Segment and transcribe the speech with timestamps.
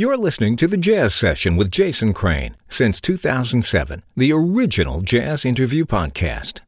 [0.00, 5.84] You're listening to the Jazz Session with Jason Crane since 2007, the original jazz interview
[5.84, 6.60] podcast.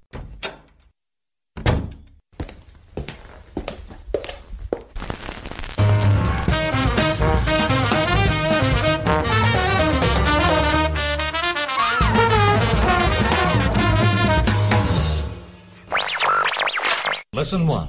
[17.33, 17.89] Lesson 1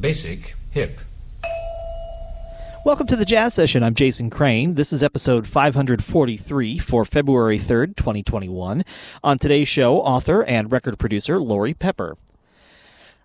[0.00, 0.98] Basic Hip.
[2.84, 3.84] Welcome to the Jazz Session.
[3.84, 4.74] I'm Jason Crane.
[4.74, 8.84] This is episode 543 for February 3rd, 2021.
[9.22, 12.16] On today's show, author and record producer Laurie Pepper.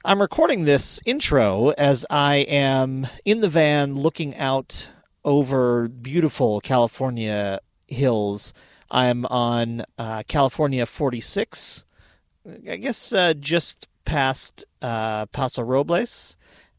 [0.06, 4.92] I'm recording this intro as I am in the van looking out
[5.26, 8.54] over beautiful California hills.
[8.92, 11.84] I'm on uh, California 46,
[12.70, 16.37] I guess uh, just past uh, Paso Robles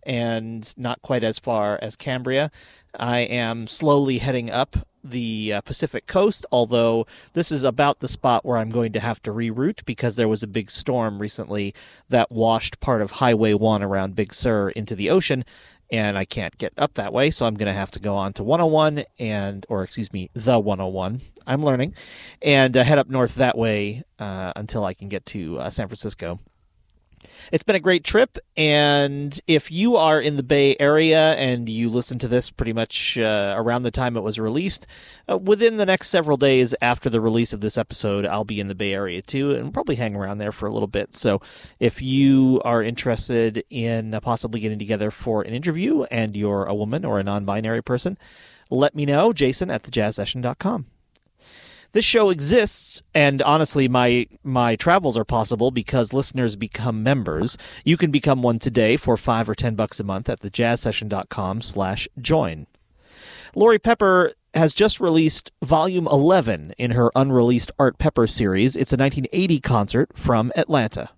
[0.08, 2.50] and not quite as far as Cambria.
[2.98, 8.44] I am slowly heading up the uh, Pacific coast, although this is about the spot
[8.44, 11.74] where I'm going to have to reroute because there was a big storm recently
[12.08, 15.44] that washed part of Highway 1 around Big Sur into the ocean.
[15.90, 18.32] And I can't get up that way, so I'm going to have to go on
[18.34, 21.20] to 101 and, or excuse me, the 101.
[21.46, 21.94] I'm learning,
[22.42, 25.88] and uh, head up north that way uh, until I can get to uh, San
[25.88, 26.40] Francisco
[27.52, 28.38] it's been a great trip.
[28.56, 33.18] And if you are in the Bay Area and you listen to this pretty much
[33.18, 34.86] uh, around the time it was released,
[35.30, 38.68] uh, within the next several days after the release of this episode, I'll be in
[38.68, 41.14] the Bay Area too and probably hang around there for a little bit.
[41.14, 41.40] So
[41.78, 46.74] if you are interested in uh, possibly getting together for an interview and you're a
[46.74, 48.18] woman or a non binary person,
[48.70, 50.86] let me know, jason at thejazzsession.com
[51.92, 57.56] this show exists and honestly my my travels are possible because listeners become members.
[57.84, 62.08] You can become one today for five or ten bucks a month at thejazzsession.com slash
[62.20, 62.66] join.
[63.54, 68.76] Laurie pepper has just released volume 11 in her unreleased art pepper series.
[68.76, 71.10] It's a 1980 concert from atlanta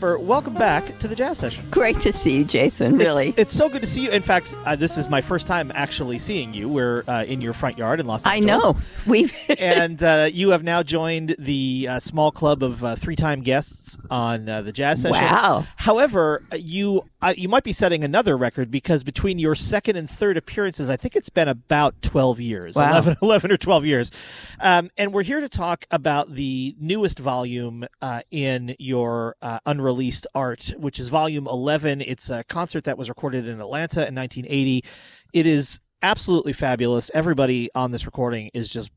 [0.00, 1.66] Welcome back to the Jazz Session.
[1.72, 2.96] Great to see you, Jason.
[2.96, 4.10] Really, it's, it's so good to see you.
[4.10, 6.68] In fact, uh, this is my first time actually seeing you.
[6.68, 8.64] We're uh, in your front yard in Los Angeles.
[8.64, 8.76] I know
[9.08, 13.98] we've and uh, you have now joined the uh, small club of uh, three-time guests
[14.08, 15.20] on uh, the Jazz Session.
[15.20, 15.66] Wow.
[15.76, 20.36] However, you uh, you might be setting another record because between your second and third
[20.36, 22.90] appearances, I think it's been about twelve years, Wow.
[22.92, 24.10] 11, 11 or twelve years.
[24.60, 30.26] Um, and we're here to talk about the newest volume uh, in your uh, unreleased
[30.34, 32.00] art, which is volume eleven.
[32.00, 34.84] It's a concert that was recorded in Atlanta in 1980.
[35.32, 37.10] It is absolutely fabulous.
[37.12, 38.92] Everybody on this recording is just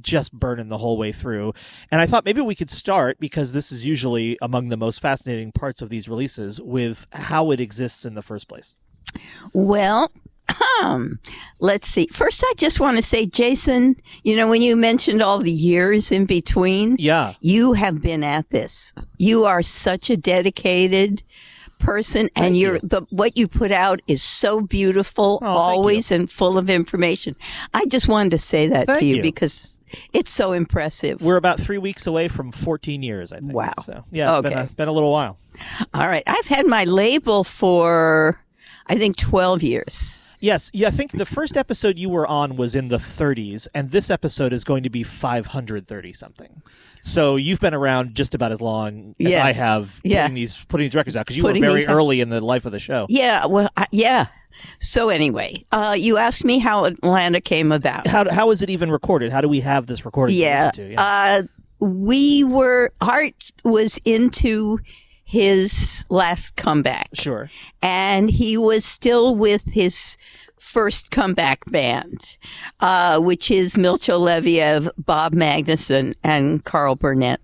[0.00, 1.52] just burning the whole way through.
[1.90, 5.52] And I thought maybe we could start because this is usually among the most fascinating
[5.52, 8.76] parts of these releases with how it exists in the first place.
[9.52, 10.10] well.
[10.82, 11.18] Um,
[11.60, 12.08] let's see.
[12.08, 16.12] First, I just want to say, Jason, you know, when you mentioned all the years
[16.12, 17.34] in between, Yeah.
[17.40, 18.92] you have been at this.
[19.18, 21.22] You are such a dedicated
[21.78, 26.58] person and you're the what you put out is so beautiful Oh, always and full
[26.58, 27.34] of information.
[27.74, 29.22] I just wanted to say that Thank to you, you.
[29.22, 29.80] because
[30.12, 31.20] it's so impressive.
[31.22, 33.52] We're about three weeks away from 14 years, I think.
[33.52, 33.72] Wow.
[33.84, 35.38] So, yeah, it's been, a, been a little while.
[35.94, 36.22] All right.
[36.26, 38.42] I've had my label for
[38.86, 40.18] I think 12 years.
[40.40, 40.70] Yes.
[40.74, 44.10] Yeah, I think the first episode you were on was in the 30s, and this
[44.10, 46.62] episode is going to be 530 something.
[47.00, 49.44] So you've been around just about as long as Yeah.
[49.44, 50.22] I have Yeah.
[50.22, 51.94] putting these putting these records out because you were Putting very these out.
[51.94, 53.06] early in the life of the show.
[53.08, 54.26] Yeah, well, I, yeah.
[54.78, 58.06] So anyway, uh, you asked me how Atlanta came about.
[58.06, 59.32] How how is it even recorded?
[59.32, 60.34] How do we have this recorded?
[60.34, 60.92] Yeah, listen to?
[60.92, 61.02] yeah.
[61.02, 61.42] uh,
[61.84, 64.78] we were Art was into
[65.24, 67.50] his last comeback, sure.
[67.80, 70.18] and he was still with his
[70.58, 72.36] first comeback band,
[72.80, 77.40] uh, which is Milcho Leviev, Bob Magnuson, and Carl Burnett.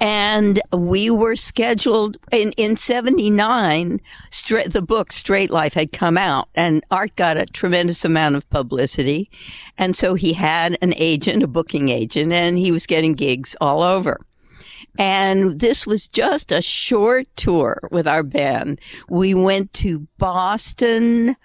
[0.00, 4.00] And we were scheduled in in 79
[4.30, 8.48] straight the book straight life had come out and art got a tremendous amount of
[8.50, 9.30] publicity
[9.78, 13.82] and so he had an agent a booking agent and he was getting gigs all
[13.82, 14.20] over
[14.98, 18.78] and this was just a short tour with our band.
[19.08, 21.36] We went to Boston,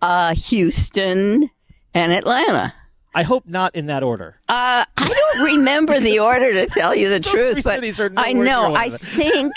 [0.00, 1.50] uh, Houston,
[1.94, 2.74] and Atlanta.
[3.14, 4.36] I hope not in that order.
[4.48, 8.32] Uh, I don't remember the order to tell you the truth, but cities are I
[8.32, 8.74] know.
[8.74, 9.52] I think,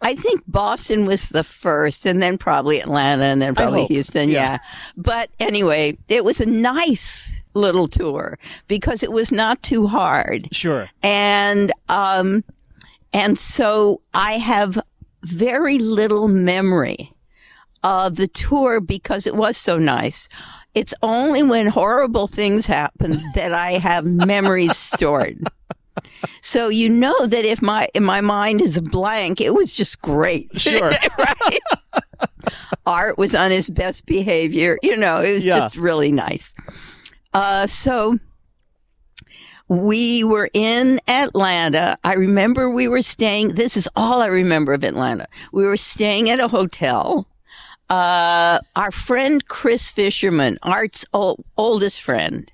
[0.00, 3.86] I think Boston was the first, and then probably Atlanta, and then probably.
[3.86, 4.28] Houston.
[4.28, 4.34] Yeah.
[4.42, 4.58] Yeah.
[4.96, 8.38] But anyway, it was a nice little tour
[8.68, 10.90] because it was not too hard Sure.
[11.04, 12.42] and um
[13.12, 14.76] and so i have
[15.22, 17.12] very little memory
[17.84, 20.28] of the tour because it was so nice
[20.74, 25.38] it's only when horrible things happen that i have memories stored
[26.40, 30.00] so you know that if my if my mind is a blank it was just
[30.02, 30.90] great Sure.
[31.18, 31.58] right
[32.86, 35.56] art was on his best behavior you know it was Yeah.
[35.56, 36.54] just really nice
[37.32, 38.18] uh so
[39.66, 41.96] we were in Atlanta.
[42.04, 43.54] I remember we were staying.
[43.54, 45.26] This is all I remember of Atlanta.
[45.52, 47.26] We were staying at a hotel.
[47.94, 52.50] Uh, our friend Chris Fisherman, Art's ol- oldest friend,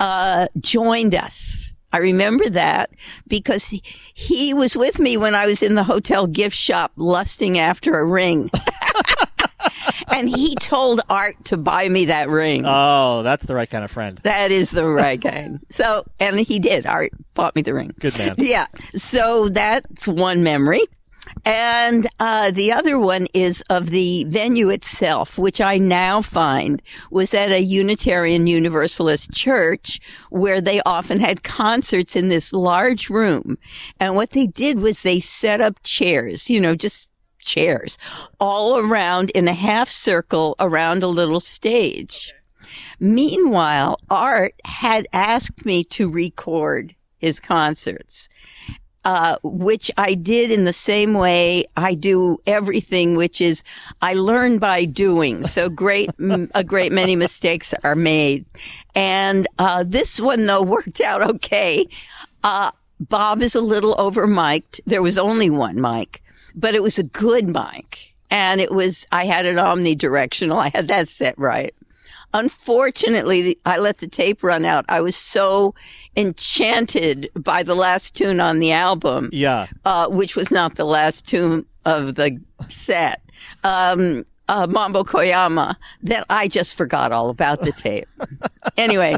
[0.00, 1.72] uh, joined us.
[1.92, 2.90] I remember that
[3.28, 3.82] because he,
[4.14, 8.04] he was with me when I was in the hotel gift shop lusting after a
[8.04, 8.48] ring.
[10.12, 12.64] and he told Art to buy me that ring.
[12.66, 14.18] Oh, that's the right kind of friend.
[14.24, 15.60] That is the right kind.
[15.70, 16.84] So, and he did.
[16.84, 17.94] Art bought me the ring.
[18.00, 18.34] Good man.
[18.38, 18.66] Yeah.
[18.96, 20.82] So that's one memory.
[21.44, 27.32] And uh, the other one is of the venue itself, which I now find was
[27.34, 30.00] at a Unitarian Universalist church
[30.30, 33.58] where they often had concerts in this large room.
[33.98, 37.08] And what they did was they set up chairs, you know, just
[37.38, 37.96] chairs
[38.38, 42.32] all around in a half circle around a little stage.
[42.98, 48.28] Meanwhile, Art had asked me to record his concerts,
[49.04, 53.62] uh, which I did in the same way I do everything, which is
[54.02, 55.44] I learn by doing.
[55.44, 56.10] So great,
[56.54, 58.44] a great many mistakes are made.
[58.94, 61.86] And, uh, this one though worked out okay.
[62.44, 62.70] Uh,
[63.00, 64.80] Bob is a little over mic'd.
[64.86, 66.22] There was only one mic,
[66.54, 68.14] but it was a good mic.
[68.30, 70.56] And it was, I had it omnidirectional.
[70.56, 71.74] I had that set right.
[72.32, 74.84] Unfortunately, I let the tape run out.
[74.88, 75.74] I was so
[76.16, 79.66] enchanted by the last tune on the album, Yeah.
[79.84, 83.20] uh, which was not the last tune of the set,
[83.64, 88.06] um, uh, Mambo Koyama, that I just forgot all about the tape.
[88.76, 89.16] anyway,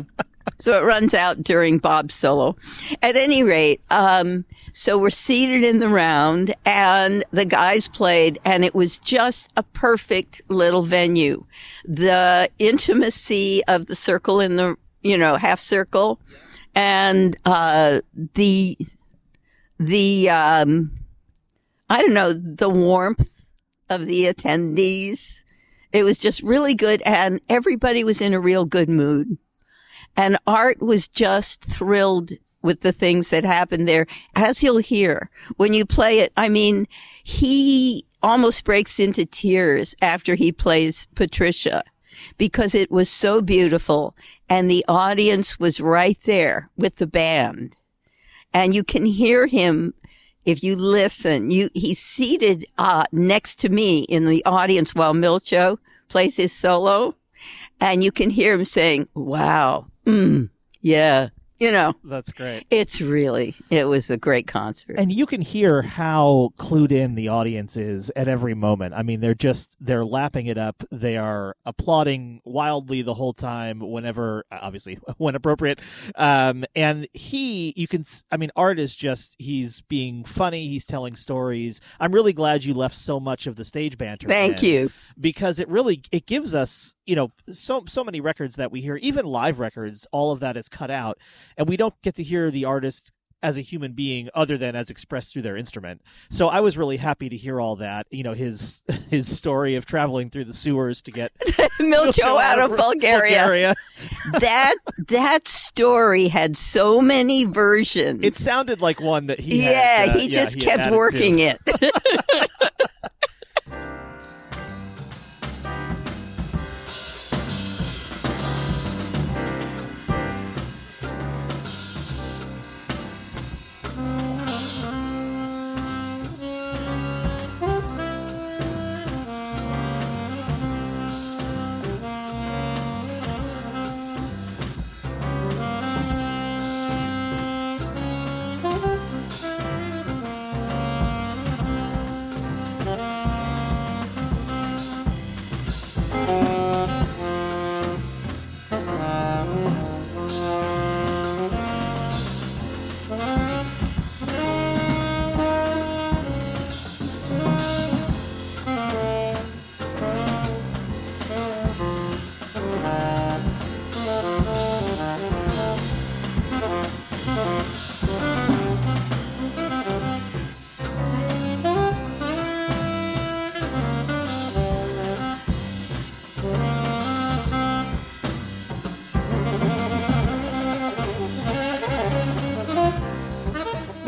[0.59, 2.56] so it runs out during Bob's solo.
[3.03, 8.65] At any rate, um, so we're seated in the round and the guys played and
[8.65, 11.44] it was just a perfect little venue.
[11.85, 16.21] The intimacy of the circle in the, you know, half circle
[16.75, 18.00] and, uh,
[18.35, 18.79] the,
[19.79, 20.93] the, um,
[21.91, 23.50] I don't know, the warmth
[23.91, 25.44] of the attendees.
[25.93, 29.37] It was just really good and everybody was in a real good mood.
[30.17, 32.32] And Art was just thrilled
[32.62, 34.06] with the things that happened there.
[34.35, 36.87] As you'll hear when you play it, I mean,
[37.25, 41.82] he almost breaks into tears after he plays Patricia
[42.39, 44.17] because it was so beautiful
[44.48, 47.79] and the audience was right there with the band.
[48.55, 49.94] And you can hear him
[50.44, 51.51] if you listen.
[51.51, 57.17] You, he's seated, uh, next to me in the audience while Milcho plays his solo
[57.81, 60.49] and you can hear him saying, wow, mm,
[60.81, 61.29] yeah,
[61.62, 62.66] you know, That's great.
[62.70, 64.96] it's really, it was a great concert.
[64.98, 68.94] And you can hear how clued in the audience is at every moment.
[68.94, 70.82] I mean, they're just, they're lapping it up.
[70.90, 75.81] They are applauding wildly the whole time whenever, obviously, when appropriate.
[76.16, 80.66] Um, and he, you can, s- I mean, Art is just, he's being funny.
[80.69, 81.81] He's telling stories.
[82.00, 84.26] I'm really glad you left so much of the stage banter.
[84.28, 84.90] Thank in you.
[85.20, 88.96] because it really it gives us you know so so many records that we hear
[88.96, 91.19] even live records all of that is cut out
[91.56, 93.13] and we don't get to hear the artist
[93.44, 96.97] as a human being other than as expressed through their instrument so i was really
[96.97, 101.03] happy to hear all that you know his his story of traveling through the sewers
[101.03, 101.32] to get
[101.81, 103.39] Milcho out of Bulgaria.
[103.39, 103.75] Bulgaria.
[104.41, 104.75] that,
[105.09, 108.23] that story had so many versions.
[108.23, 110.97] it sounded like one that he had, yeah, uh, he just had kept added to.
[110.97, 111.59] working it.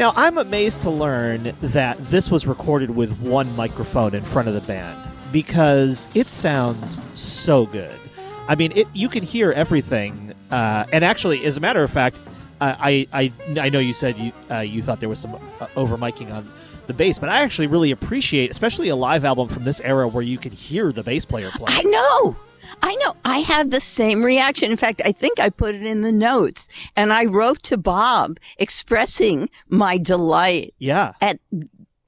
[0.05, 4.55] Now, I'm amazed to learn that this was recorded with one microphone in front of
[4.55, 4.99] the band
[5.33, 7.99] because it sounds so good.
[8.47, 12.21] I mean, it you can hear everything, uh, and actually, as a matter of fact,
[12.61, 15.69] uh, I, I I know you said you uh, you thought there was some uh,
[15.75, 16.53] over miking on
[16.87, 20.23] the bass, but I actually really appreciate, especially a live album from this era where
[20.23, 21.73] you can hear the bass player play.
[21.75, 22.37] I know.
[22.83, 23.15] I know.
[23.25, 24.71] I had the same reaction.
[24.71, 28.39] In fact, I think I put it in the notes and I wrote to Bob
[28.59, 31.39] expressing my delight yeah, at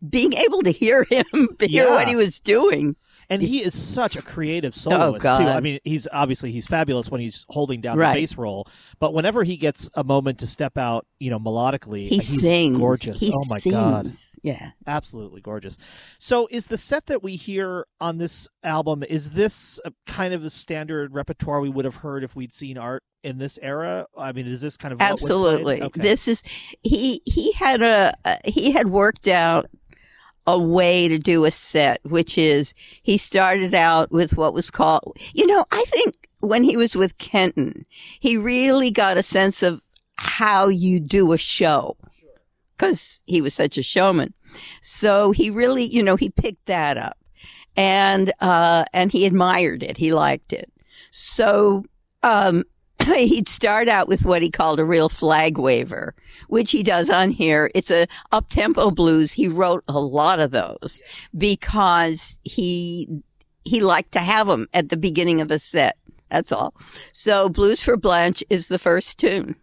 [0.09, 1.25] being able to hear him,
[1.61, 1.91] hear Yeah.
[1.91, 2.97] what he was doing.
[3.31, 5.29] And he is such a creative soloist too.
[5.29, 5.43] Oh, God.
[5.49, 8.15] I mean, he's obviously he's fabulous when he's holding down Right.
[8.15, 8.67] the bass role,
[8.99, 12.79] but whenever he gets a moment to step out, you know, melodically, He he's sings.
[12.79, 13.21] gorgeous.
[13.21, 13.75] He oh my sings.
[13.75, 14.11] god,
[14.43, 14.71] Yeah.
[14.87, 15.77] absolutely gorgeous.
[16.19, 20.45] So, is the set that we hear on this album is this a kind of
[20.45, 24.07] a standard repertoire we would have heard if we'd seen art in this era?
[24.17, 25.01] I mean, is this kind of?
[25.01, 25.83] Absolutely.
[25.83, 26.01] Okay.
[26.01, 26.43] This is
[26.83, 29.67] he he had a uh, he had worked out
[30.47, 35.17] a way to do a set which is he started out with what was called
[35.35, 37.87] you know, I think when he was with Kenton,
[38.21, 39.81] he really got a sense of
[40.17, 41.97] how you do a show
[42.79, 44.35] cuz he was such a showman.
[44.81, 47.19] So he really, you know, he picked that up.
[47.77, 49.97] And uh and he admired it.
[49.97, 50.73] He liked it.
[51.11, 51.85] So
[52.23, 52.65] um
[53.17, 56.15] he'd start out with what he called a real flag waver,
[56.49, 57.71] which he does on here.
[57.75, 59.33] It's a up-tempo blues.
[59.33, 61.03] He wrote a lot of those
[61.37, 63.09] because he,
[63.65, 65.97] he liked to have them at the beginning of a set.
[66.31, 66.75] That's all.
[67.13, 69.55] So Blues for Blanche is the first tune.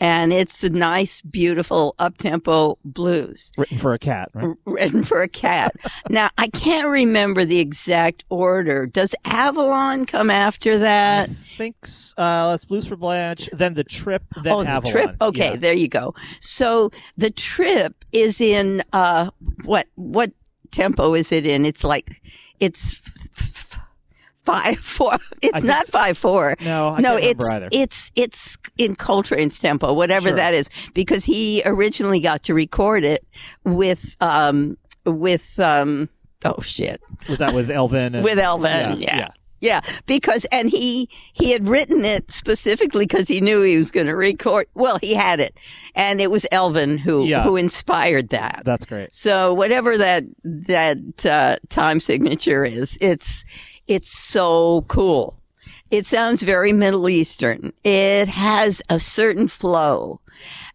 [0.00, 4.56] And it's a nice, beautiful up-tempo blues written for a cat, right?
[4.64, 5.74] written for a cat.
[6.10, 8.86] now, I can't remember the exact order.
[8.86, 11.28] Does Avalon come after that?
[11.28, 11.76] I think
[12.16, 15.16] uh, let's Blues for Blanche, then the Trip, then oh, the trip.
[15.20, 15.56] Okay, Yeah.
[15.56, 16.14] there you go.
[16.40, 19.30] So the trip is in uh
[19.64, 20.32] what what
[20.70, 21.64] tempo is it in?
[21.66, 22.22] It's like
[22.60, 22.94] it's
[24.44, 25.16] five four.
[25.42, 26.54] It's not five four.
[26.62, 30.36] No, I no, it's it's it's in Coltrane's tempo, whatever Sure.
[30.36, 33.26] that is, because he originally got to record it
[33.64, 36.08] with um with um
[36.44, 38.14] oh shit Was that with Elvin?
[38.14, 39.00] And, with Elvin.
[39.00, 39.28] Yeah.
[39.60, 39.80] yeah.
[40.06, 44.14] because and he he had written it specifically because he knew he was going to
[44.16, 44.66] record.
[44.74, 45.58] Well, he had it,
[45.94, 47.42] and it was Elvin who Yeah.
[47.44, 48.62] who inspired that.
[48.64, 49.14] That's great.
[49.14, 53.44] So whatever that that uh, time signature is, it's
[53.90, 55.36] it's so cool.
[55.90, 57.72] It sounds very Middle Eastern.
[57.82, 60.20] It has a certain flow,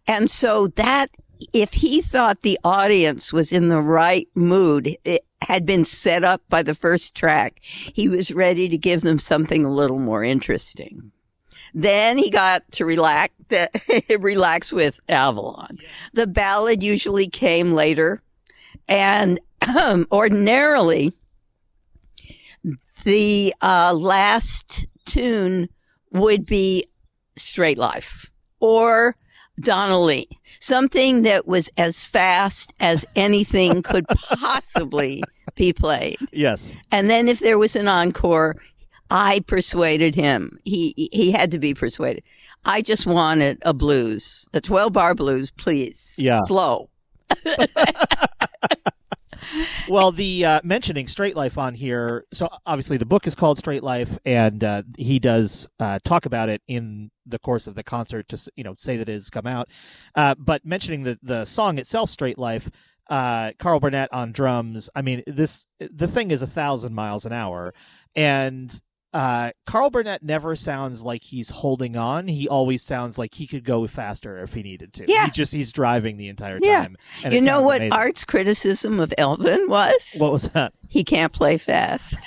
[0.06, 1.06] and so that
[1.54, 6.42] if he thought the audience was in the right mood, it had been set up
[6.50, 7.60] by the first track.
[7.62, 11.12] He was ready to give them something a little more interesting.
[11.72, 13.32] Then he got to relax,
[14.18, 15.78] relax with Avalon.
[16.12, 18.22] The ballad usually came later.
[18.88, 19.40] And
[19.76, 21.12] um, ordinarily,
[23.06, 25.68] the uh, last tune
[26.10, 26.84] would be
[27.36, 29.14] Straight Life or
[29.60, 35.22] Donna Lee, something that was as fast as anything could possibly
[35.54, 36.18] be played.
[36.32, 36.74] Yes.
[36.90, 38.56] And then if there was an encore,
[39.08, 40.58] I persuaded him.
[40.64, 42.24] He he had to be persuaded.
[42.64, 46.12] I just wanted a blues, a 12 bar blues, please.
[46.18, 46.40] Yeah.
[46.42, 46.90] Slow.
[49.88, 52.24] Well, the uh, mentioning Straight Life on here.
[52.32, 56.48] So obviously, the book is called Straight Life, and uh, he does uh, talk about
[56.48, 59.46] it in the course of the concert to you know say that it has come
[59.46, 59.68] out.
[60.14, 62.70] Uh, but mentioning the the song itself, Straight Life.
[63.08, 64.90] Uh, Carl Burnett on drums.
[64.96, 67.72] I mean, this the thing is a thousand miles an hour,
[68.16, 68.80] and
[69.16, 72.28] uh, Carl Burnett never sounds like he's holding on.
[72.28, 75.04] He always sounds like he could go faster if he needed to.
[75.08, 75.24] Yeah.
[75.24, 76.82] he just he's driving the entire Yeah.
[76.82, 76.96] time.
[77.24, 77.92] and you know what amazing.
[77.94, 80.14] Art's criticism of Elvin was?
[80.18, 80.74] What was that?
[80.88, 82.16] he can't play fast.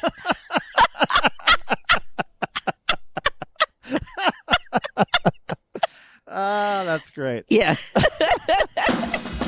[6.32, 7.46] Ah, that's great.
[7.50, 7.76] yeah.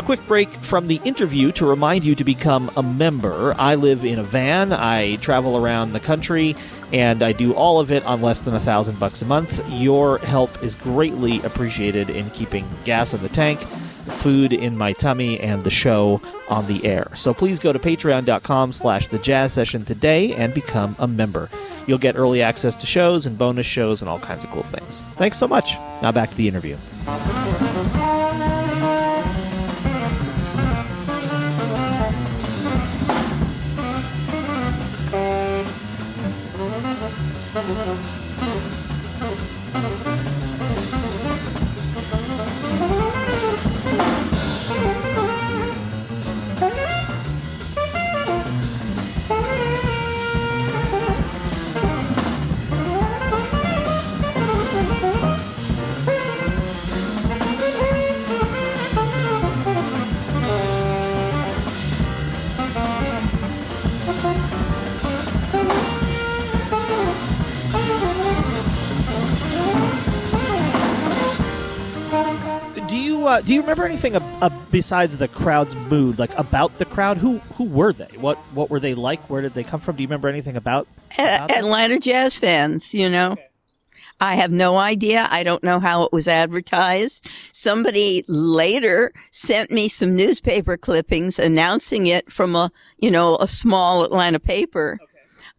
[0.00, 3.54] A quick break from the interview to remind you to become a member.
[3.58, 4.72] I live in a van.
[4.72, 6.56] I travel around the country,
[6.90, 9.62] and I do all of it on less than a thousand bucks a month.
[9.70, 13.60] Your help is greatly appreciated in keeping gas in the tank,
[14.06, 17.12] food in my tummy, and the show on the air.
[17.14, 21.50] So please go to patreon.com slash the jazz session today and become a member.
[21.86, 25.02] You'll get early access to shows and bonus shows and all kinds of cool things.
[25.16, 25.74] Thanks so much.
[26.00, 26.78] Now back to the interview.
[73.70, 77.18] Remember anything ab- uh, besides the crowd's mood, like about the crowd?
[77.18, 78.16] Who who were they?
[78.18, 79.20] What what were they like?
[79.30, 79.94] Where did they come from?
[79.94, 81.58] Do you remember anything about, A- about them?
[81.58, 83.36] Atlanta jazz fans, you know.
[84.20, 85.26] I have no idea.
[85.30, 87.26] I don't know how it was advertised.
[87.52, 94.04] Somebody later sent me some newspaper clippings announcing it from a, you know, a small
[94.04, 94.98] Atlanta paper.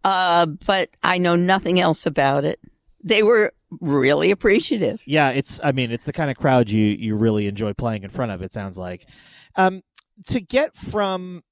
[0.04, 2.60] Uh, but I know nothing else about it.
[3.04, 5.02] They were really appreciative.
[5.06, 5.60] Yeah, it's.
[5.64, 8.42] I mean, it's the kind of crowd you you really enjoy playing in front of.
[8.42, 9.08] It sounds like.
[9.56, 9.82] Um,
[10.28, 11.44] to get from.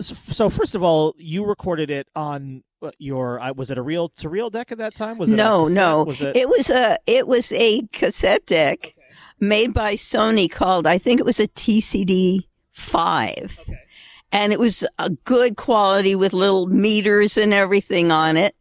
[0.00, 3.40] So, so first of all, you recorded it on uh, your.
[3.40, 5.18] Uh, was it a real to real deck at that time?
[5.18, 6.04] Was it no, no.
[6.04, 6.36] Was it?
[6.36, 8.94] it was a it was a cassette deck
[9.40, 13.58] made by Sony called I think it was a TCD five,
[14.32, 18.56] and it was a good quality with little meters and everything on it,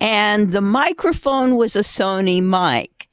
[0.00, 3.08] and the microphone was a Sony mic,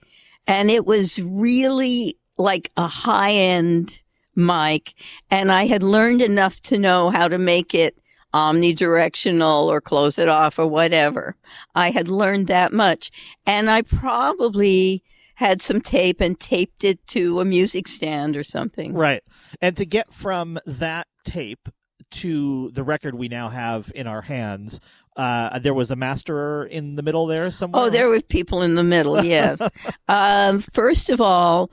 [0.47, 4.01] and it was really like a high end
[4.35, 4.93] mic,
[5.29, 7.97] and I had learned enough to know how to make it
[8.33, 11.35] omnidirectional or close it off or whatever.
[11.75, 13.11] I had learned that much.
[13.45, 15.03] And I probably
[15.35, 18.93] had some tape and taped it to a music stand or something.
[18.93, 19.23] Right.
[19.61, 21.69] And to get from that tape
[22.11, 24.79] to the record we now have in our hands,
[25.15, 27.83] uh, there was a master in the middle there somewhere.
[27.83, 29.61] Oh, there were people in the middle, yes.
[30.07, 31.71] um, first of all,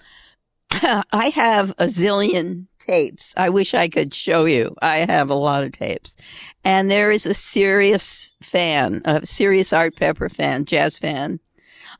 [1.12, 3.34] I have a zillion tapes.
[3.36, 4.74] I wish I could show you.
[4.80, 6.16] I have a lot of tapes.
[6.64, 11.40] And there is a serious fan, a serious Art Pepper fan, jazz fan,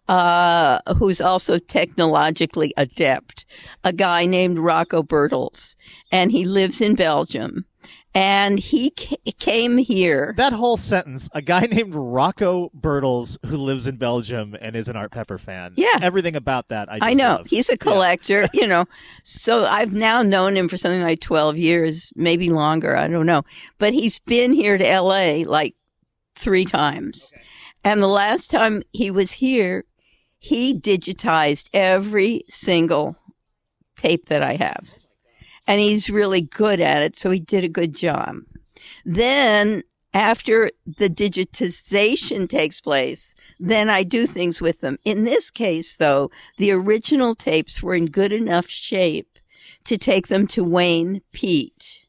[0.09, 3.45] uh, who's also technologically adept,
[3.83, 5.77] a guy named Rocco Bertels.
[6.13, 7.65] And he lives in Belgium.
[8.13, 10.35] And he ca- came here.
[10.37, 14.97] That whole sentence, a guy named Rocco Bertels who lives in Belgium and is an
[14.97, 15.75] Art Pepper fan.
[15.77, 15.97] Yeah.
[16.03, 17.47] Everything about that I just I know love.
[17.47, 18.85] he's a collector, you know.
[19.23, 22.97] So I've now known him for something like 12 years, maybe longer.
[22.97, 23.43] I don't know.
[23.79, 25.75] But he's been here to LA like
[26.35, 27.33] three times.
[27.85, 29.85] And the last time he was here,
[30.39, 33.17] he digitized every single
[33.97, 34.91] tape that I have.
[35.71, 37.17] And he's really good at it.
[37.17, 38.39] So he did a good job.
[39.05, 44.99] Then after the digitization takes place, then I do things with them.
[45.05, 49.39] In this case, though, the original tapes were in good enough shape
[49.85, 52.05] to take them to Wayne Peet,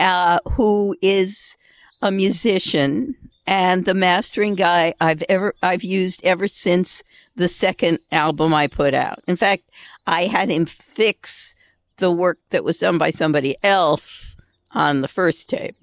[0.00, 1.56] uh, who is
[2.02, 3.14] a musician
[3.46, 7.04] and the mastering guy I've ever, I've used ever since
[7.36, 9.22] the second album I put out.
[9.28, 9.70] In fact,
[10.08, 11.54] I had him fix
[11.96, 14.36] the work that was done by somebody else
[14.72, 15.76] on the first tape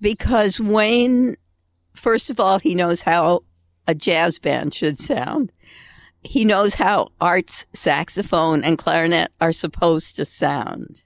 [0.00, 1.36] because Wayne,
[1.94, 3.44] first of all, he knows how
[3.86, 5.52] a jazz band should sound.
[6.22, 11.02] He knows how Art's saxophone and clarinet are supposed to sound.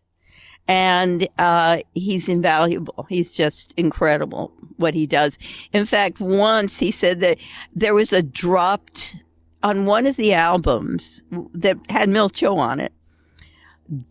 [0.67, 3.07] And, uh, he's invaluable.
[3.09, 5.37] He's just incredible what he does.
[5.73, 7.39] In fact, once he said that
[7.75, 9.17] there was a dropped
[9.63, 12.93] on one of the albums that had Milcho on it.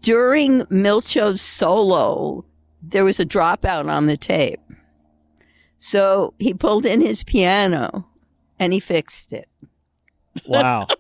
[0.01, 2.45] During Milcho's solo,
[2.81, 4.59] there was a dropout on the tape.
[5.77, 8.07] So he pulled in his piano
[8.59, 9.47] and he fixed it.
[10.45, 10.87] Wow.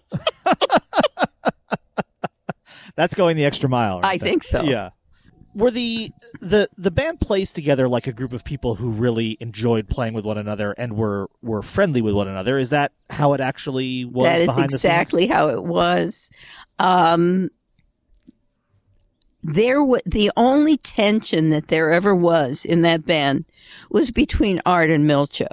[2.95, 4.01] That's going the extra mile.
[4.01, 4.29] right I there.
[4.29, 4.61] think so.
[4.63, 4.89] Yeah.
[5.55, 9.89] Were the the the band plays together like a group of people who really enjoyed
[9.89, 12.57] playing with one another and were were friendly with one another?
[12.59, 14.25] Is that how it actually was?
[14.25, 16.29] that is exactly how it was.
[16.77, 17.49] Um,
[19.41, 23.45] there was the only tension that there ever was in that band
[23.89, 25.47] was between Art and Milcho.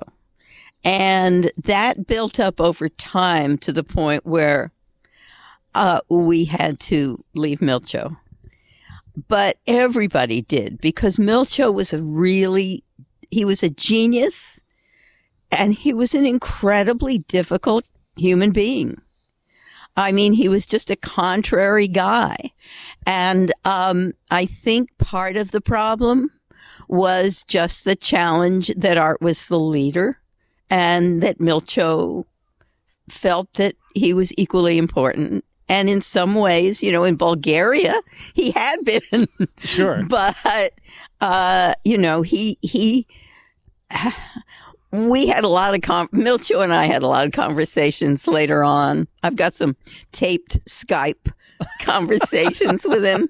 [0.85, 4.73] And that built up over time to the point where,
[5.75, 8.17] uh, we had to leave Milcho.
[9.29, 12.85] But everybody did because Milcho was a really,
[13.31, 14.63] he was a genius
[15.51, 18.97] and he was an incredibly difficult human being.
[19.97, 22.37] I mean, he was just a contrary guy.
[23.07, 26.31] And, um, I think part of the problem
[26.89, 30.21] was just the challenge that Art was the leader
[30.71, 32.25] and that Milcho
[33.09, 35.45] felt that he was equally important.
[35.69, 38.01] And in some ways, you know, in Bulgaria,
[38.35, 39.27] he had been.
[39.65, 40.03] Sure.
[40.09, 40.73] but,
[41.21, 43.07] uh, you know, he, he,
[44.93, 48.63] we had a lot of com- Milcho and I had a lot of conversations later
[48.65, 49.09] on.
[49.23, 49.77] I've got some
[50.13, 51.33] taped Skype
[51.81, 53.29] conversations with him.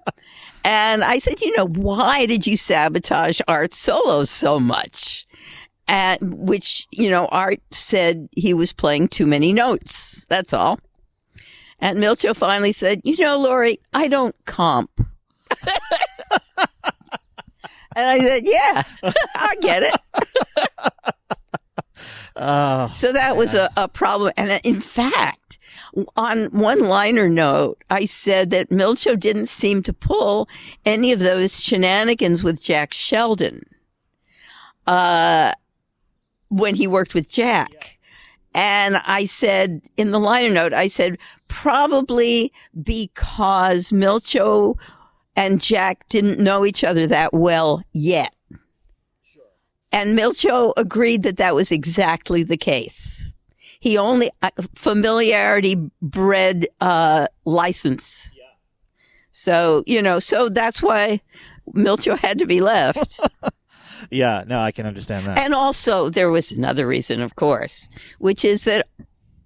[0.64, 5.26] And I said, you know, why did you sabotage Art solos so much?
[5.88, 10.26] At which, you know, Art said he was playing too many notes.
[10.28, 10.80] That's all.
[11.78, 14.90] And Milcho finally said, You know, Laurie, I don't comp.
[14.98, 15.06] and
[17.94, 18.82] I said, Yeah,
[19.34, 20.00] I get it.
[22.36, 24.32] Oh, So that was a, a problem.
[24.36, 25.58] And in fact,
[26.16, 30.48] on one liner note, I said that Milcho didn't seem to pull
[30.84, 33.62] any of those shenanigans with Jack Sheldon,
[34.86, 35.52] uh,
[36.48, 37.98] when he worked with Jack.
[38.54, 41.18] And I said in the liner note, I said,
[41.48, 44.78] probably because Milcho
[45.34, 48.35] and Jack didn't know each other that well yet.
[49.92, 53.30] And Milcho agreed that that was exactly the case.
[53.80, 58.30] He only uh, familiarity bred uh, license.
[59.32, 61.20] So you know, so that's why
[61.74, 63.20] Milcho had to be left.
[64.10, 64.44] yeah.
[64.46, 65.38] No, I can understand that.
[65.38, 68.86] and also, there was another reason, of course, which is that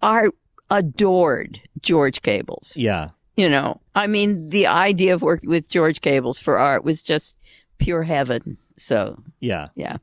[0.00, 0.32] Art
[0.70, 2.76] adored George Cables.
[2.76, 3.10] yeah.
[3.36, 7.38] You know, I mean, the idea of working with George Cables for art was just
[7.78, 8.58] pure heaven.
[8.80, 9.68] So Yeah.
[9.74, 9.96] yeah.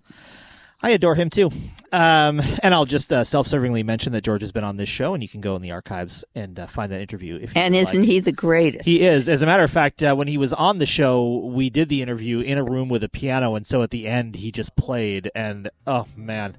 [0.81, 1.49] I adore him too.
[1.91, 5.23] Um, and I'll just uh, self-servingly mention that George has been on this show, and
[5.23, 7.39] you can go in the archives and uh, find that interview.
[7.41, 8.07] If And isn't like.
[8.07, 8.85] he the greatest?
[8.85, 9.27] He is.
[9.27, 12.03] As a matter of fact, uh, when he was on the show, we did the
[12.03, 15.31] interview in a room with a piano, and so at the end, he just played.
[15.33, 16.55] And oh man,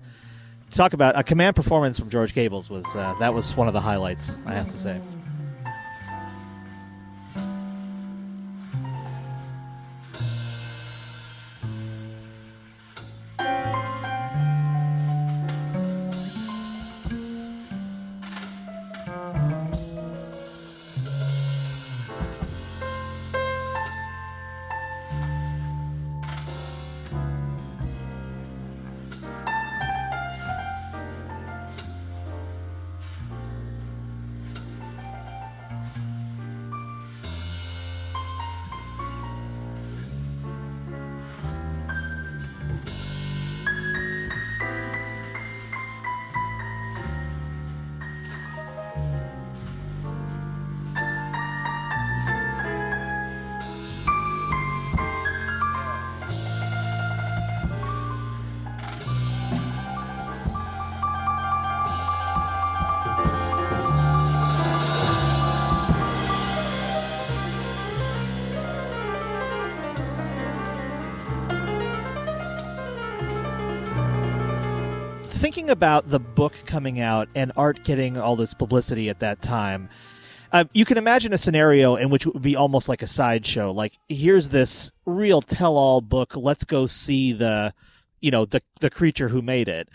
[0.70, 3.80] talk about a command performance from George Cables was uh, that was one of the
[3.82, 4.36] highlights.
[4.46, 5.00] I have to say.
[75.48, 79.88] Thinking about the book coming out and art getting all this publicity at that time,
[80.52, 83.72] uh, you can imagine a scenario in which it would be almost like a sideshow.
[83.72, 86.36] Like, here's this real tell-all book.
[86.36, 87.72] Let's go see the,
[88.20, 89.88] you know, the the creature who made it.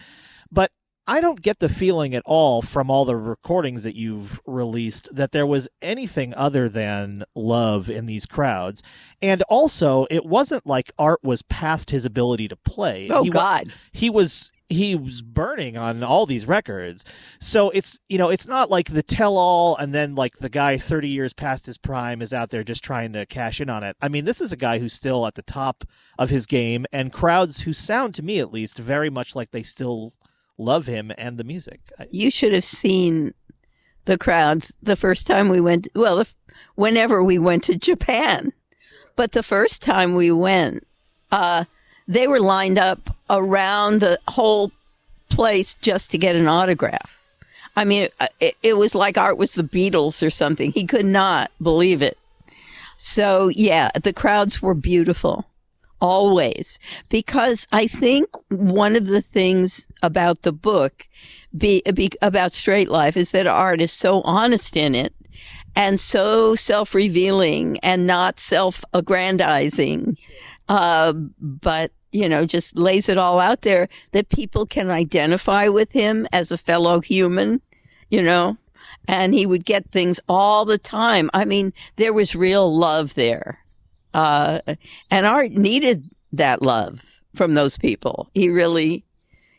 [0.52, 0.72] But
[1.06, 5.34] I don't get the feeling at all from all the recordings that you've released that
[5.34, 8.82] there was anything other than love in these crowds.
[9.22, 13.08] And also, it wasn't like art was past his ability to play.
[13.12, 13.74] Oh, He wa- God.
[13.92, 17.06] he was he was burning on all these records.
[17.40, 20.78] So it's you know it's not like the tell all and then like the guy
[20.78, 23.96] 30 years past his prime is out there just trying to cash in on it.
[24.02, 25.84] I mean this is a guy who's still at the top
[26.20, 29.64] of his game and crowds who sound to me at least very much like they
[29.64, 30.14] still
[30.58, 31.82] love him and the music.
[32.12, 33.34] You should have seen
[34.06, 35.88] the crowds the first time we went.
[35.96, 36.36] Well, if,
[36.76, 38.52] whenever we went to Japan,
[39.16, 40.86] but the first time we went,
[41.32, 41.66] uh,
[42.08, 44.72] they were lined up around the whole
[45.30, 47.20] place just to get an autograph.
[47.76, 50.72] I mean, it, it, it was like art was the Beatles or something.
[50.72, 52.18] He could not believe it.
[52.98, 55.46] So yeah, the crowds were beautiful.
[56.00, 56.80] Always.
[57.10, 61.08] Because I think one of the things about the book
[61.58, 65.14] be, be about straight life is that art is so honest in it
[65.76, 70.18] and so self-revealing and not self-aggrandizing.
[70.70, 75.92] Uh, but you know, just lays it all out there that people can identify with
[75.92, 77.60] him as a fellow human,
[78.10, 78.56] you know,
[79.08, 81.30] and he would get things all the time.
[81.34, 83.60] I mean, there was real love there.
[84.14, 84.60] Uh,
[85.10, 88.30] and Art needed that love from those people.
[88.36, 89.06] He really,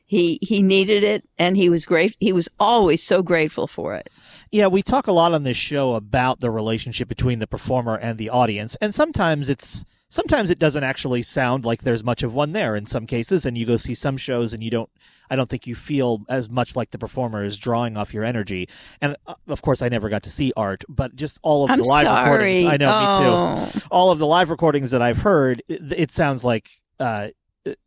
[0.07, 2.15] he, he needed it and he was great.
[2.21, 4.09] He was always so grateful for it.
[4.53, 8.17] Yeah, we talk a lot on this show about the relationship between the performer and
[8.17, 9.85] the audience, and sometimes it's
[10.15, 13.59] sometimes it doesn't actually sound like there's much of one there in some cases, and
[13.59, 14.89] you go see some shows and you don't.
[15.29, 18.69] I don't think you feel as much like the performer is drawing off your energy.
[19.01, 21.79] And uh, of course, I never got to see art, but just all of I'm
[21.79, 22.31] the live sorry.
[22.31, 22.71] recordings.
[22.73, 23.65] I know, Oh.
[23.67, 23.81] me too.
[23.91, 26.69] All of the live recordings that I've heard, it, it sounds like.
[27.01, 27.29] Uh,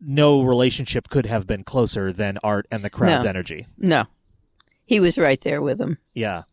[0.02, 3.30] no relationship could have been closer than art and the crowd's No.
[3.30, 3.68] energy.
[3.78, 4.06] No,
[4.86, 6.00] he was right there with him.
[6.16, 6.44] Yeah.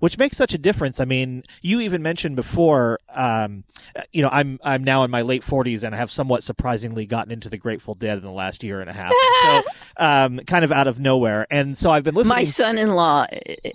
[0.00, 1.00] Which makes such a difference.
[1.00, 3.64] I mean, you even mentioned before, um,
[4.12, 7.32] you know, I'm I'm now in my late 40s and I have somewhat surprisingly gotten
[7.32, 9.12] into the Grateful Dead in the last year and a half.
[9.42, 9.62] so,
[9.96, 12.36] um, kind of out of nowhere, and so I've been listening.
[12.36, 13.26] My son-in-law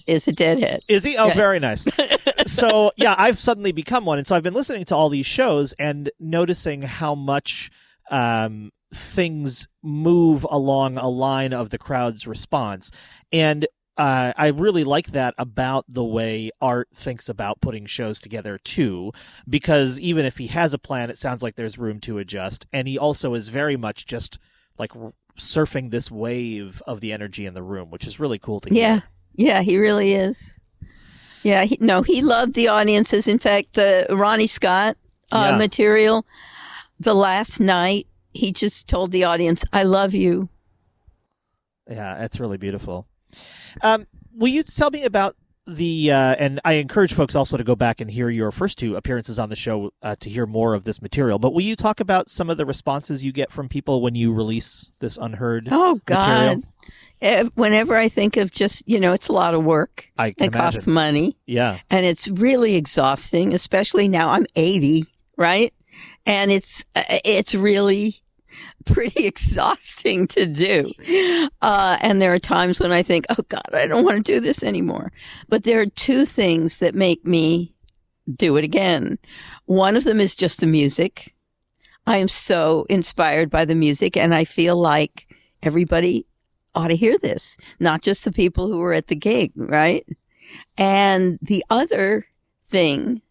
[0.07, 0.81] is a deadhead.
[0.88, 1.17] Is he?
[1.17, 1.86] Oh, very nice.
[2.45, 5.73] so yeah, I've suddenly become one, and so I've been listening to all these shows
[5.73, 7.71] and noticing how much
[8.09, 12.91] um, things move along a line of the crowd's response,
[13.31, 18.58] and uh, I really like that about the way Art thinks about putting shows together
[18.58, 19.12] too,
[19.47, 22.88] because even if he has a plan, it sounds like there's room to adjust, and
[22.88, 24.39] he also is very much just
[24.79, 28.60] like r- surfing this wave of the energy in the room, which is really cool
[28.62, 28.82] to hear.
[28.82, 28.99] Yeah,
[29.36, 30.60] yeah, he really is.
[31.43, 33.27] Yeah, he, no, he loved the audiences.
[33.27, 34.97] In fact, the Ronnie Scott
[35.32, 35.58] uh, Yeah.
[35.58, 36.25] material,
[36.99, 40.49] the last night, he just told the audience, "I love you."
[41.88, 43.08] Yeah, that's really beautiful.
[43.81, 46.12] Um, will you tell me about the?
[46.12, 49.39] Uh, and I encourage folks also to go back and hear your first two appearances
[49.39, 51.39] on the show uh, to hear more of this material.
[51.39, 54.33] But will you talk about some of the responses you get from people when you
[54.33, 55.67] release this unheard?
[55.71, 55.99] Oh?
[56.05, 56.63] God!
[57.21, 60.12] Eh, Whenever I think of just, you know, it's a lot of work.
[60.17, 61.38] I can it costs money.
[61.45, 65.05] Yeah, and it's really exhausting, especially now I'm 80,
[65.38, 65.73] right?
[66.25, 68.15] And it's, uh, it's really
[68.85, 70.91] pretty exhausting to do.
[71.61, 74.39] Uh, and there are times when I think, oh God, I don't want to do
[74.39, 75.11] this anymore.
[75.49, 77.73] But there are two things that make me
[78.33, 79.17] do it again.
[79.65, 81.33] One of them is just the music.
[82.05, 85.27] I am so inspired by the music and I feel like
[85.61, 86.25] everybody
[86.75, 90.05] ought to hear this, not just the people who were at the gig, right?
[90.77, 92.25] And the other
[92.63, 93.21] thing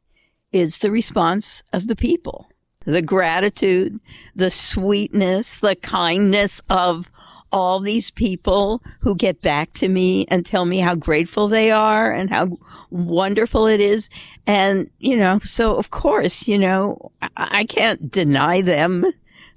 [0.53, 2.49] is the response of the people,
[2.85, 4.01] the gratitude,
[4.35, 7.11] the sweetness, the kindness of
[7.53, 12.11] all these people who get back to me and tell me how grateful they are
[12.11, 12.59] and how
[12.91, 14.09] wonderful it is.
[14.47, 19.05] And, you know, so of course, you know, I, can't deny them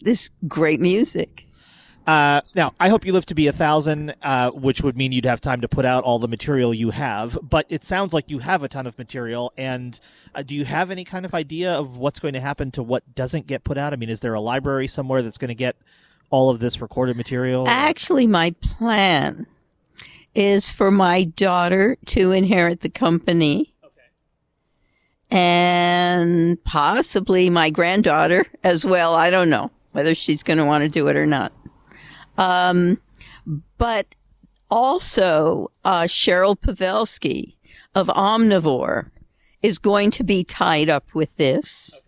[0.01, 1.44] this great music.
[2.05, 5.25] Uh, now, I hope you live to be a thousand, uh, which would mean you'd
[5.25, 7.37] have time to put out all the material you have.
[7.41, 9.51] But it sounds like you have a ton of material.
[9.57, 9.99] And
[10.35, 13.15] uh, do you have any kind of idea of what's going to happen to what
[13.15, 13.91] doesn't get put out?
[13.91, 15.75] I mean, is there a library somewhere that's going to get
[16.29, 17.67] all of this recorded material?
[17.67, 19.47] Actually, my plan
[20.35, 23.73] is for my daughter to inherit the company.
[25.31, 29.15] And possibly my granddaughter as well.
[29.15, 31.51] I don't know whether she's going to want to do it or not.
[32.37, 32.99] Um,
[33.77, 34.07] but
[34.69, 37.55] also, uh, Cheryl Pawelski
[37.93, 39.11] of Omnivore
[39.61, 42.03] is going to be tied up with this.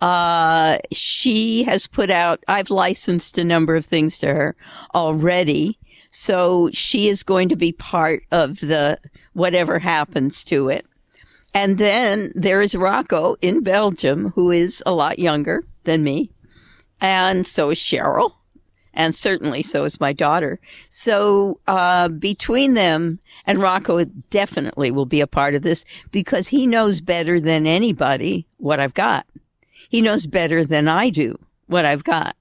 [0.00, 4.56] Uh, she has put out, I've licensed a number of things to her
[4.94, 5.78] already.
[6.10, 8.98] So she is going to be part of the
[9.32, 10.86] whatever happens to it.
[11.54, 16.30] And then there is Rocco in Belgium, who is a lot younger than me.
[17.00, 18.32] And so is Cheryl.
[18.96, 20.58] And certainly so is my daughter.
[20.88, 26.66] So, uh, between them and Rocco definitely will be a part of this because he
[26.66, 29.26] knows better than anybody what I've got.
[29.90, 32.36] He knows better than I do what I've got.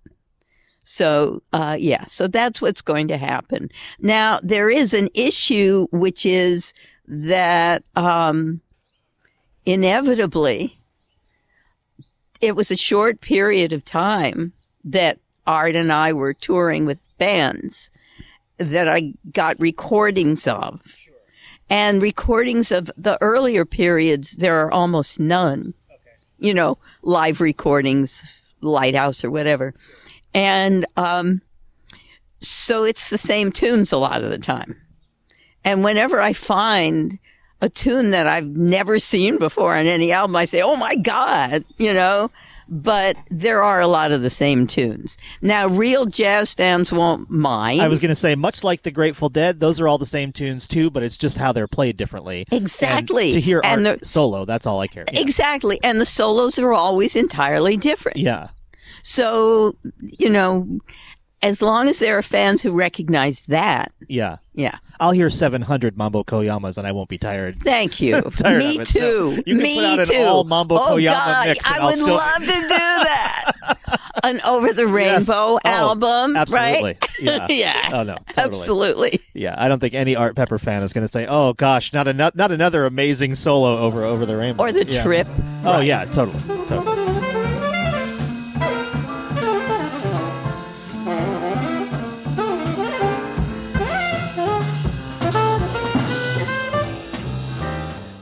[0.82, 3.70] So, uh, yeah, so that's what's going to happen.
[4.00, 6.74] Now, there is an issue, which is
[7.08, 8.62] that, um,
[9.66, 10.80] inevitably,
[12.40, 17.92] it was a short period of time that Art and I were touring with bands
[18.58, 20.82] that I got recordings of.
[21.70, 25.74] And recordings of the earlier periods, there are almost none.
[26.38, 29.74] You know, live recordings, Lighthouse or whatever.
[30.34, 31.42] And, um,
[32.40, 34.80] so it's the same tunes a lot of the time.
[35.64, 37.18] And whenever I find
[37.62, 41.66] a tune that I've never seen before on any album, I say, Oh my God,
[41.78, 42.30] you know,
[42.68, 45.18] but there are a lot of the same tunes.
[45.42, 47.82] Now, real jazz fans won't mind.
[47.82, 50.32] I was going to say, much like the Grateful Dead, those are all the same
[50.32, 52.46] tunes too, but it's just how they're played differently.
[52.52, 53.26] Exactly.
[53.28, 55.06] And to hear And the- solo, that's all I care.
[55.14, 55.22] Yeah.
[55.22, 55.80] Exactly.
[55.84, 58.18] And the solos are always entirely different.
[58.18, 58.50] yeah.
[59.04, 60.80] So, you know,
[61.44, 64.38] as long as there are fans who recognize that, Yeah.
[64.54, 64.78] yeah.
[65.00, 67.56] I'll hear 700 Mambo Koyamas and I won't be tired.
[67.58, 68.22] Thank you.
[68.38, 69.00] Tired Me it, so
[69.36, 69.44] too.
[69.46, 70.24] you can Me put out an too.
[70.24, 73.52] all Mambo oh Koyama God, mix I I'll would still- love to do that.
[74.24, 74.92] An Over the Yes.
[75.28, 76.84] Rainbow Oh, album, absolutely.
[76.84, 77.10] right?
[77.20, 77.48] Yeah.
[77.50, 77.90] yeah.
[77.94, 78.46] Oh, no, totally.
[78.58, 79.20] Absolutely.
[79.34, 82.08] Yeah, I don't think any Art Pepper fan is going to say, "Oh gosh, not
[82.08, 85.04] another not another amazing solo over over the rainbow." Or the Yeah.
[85.04, 85.28] trip.
[85.64, 86.40] Oh yeah, totally,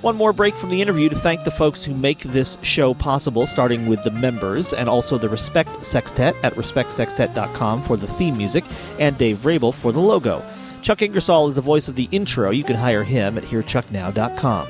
[0.04, 3.48] One more break from the interview to thank the folks who make this show possible,
[3.48, 8.66] starting with the members and also the Respect Sextet at respectsextet.com for the theme music
[9.00, 10.44] and Dave Rabel for the logo.
[10.82, 12.50] Chuck Ingersoll is the voice of the intro.
[12.50, 14.68] You can hire him at hearchucknow.com.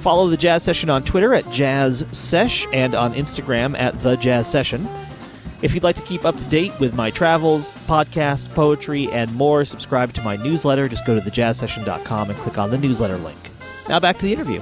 [0.00, 4.50] Follow the Jazz Session on Twitter at Jazz Sesh and on Instagram at The Jazz
[4.50, 4.88] Session.
[5.62, 9.64] If you'd like to keep up to date with my travels, podcasts, poetry, and more,
[9.64, 10.88] subscribe to my newsletter.
[10.88, 13.38] Just go to thejazzsession.com and click on the newsletter link.
[13.88, 14.60] Now back to the interview.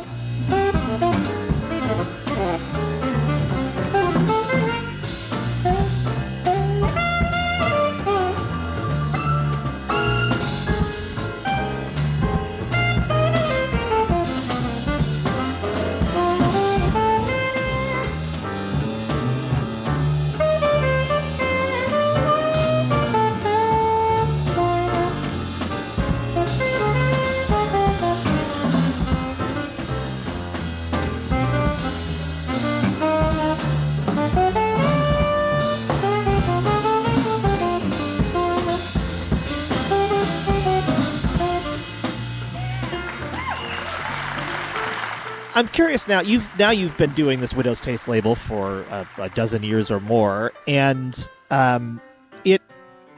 [45.54, 46.20] I'm curious now.
[46.20, 50.00] You've now you've been doing this Widow's Taste label for a, a dozen years or
[50.00, 52.00] more, and um,
[52.44, 52.60] it